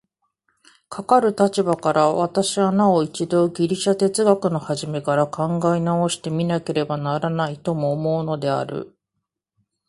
[0.89, 8.97] かかる立場から、私はなお一度ギリシヤ哲学の始から考え直して見なければならないとも思うのである。